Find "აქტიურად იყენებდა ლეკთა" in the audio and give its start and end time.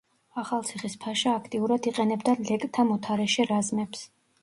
1.41-2.91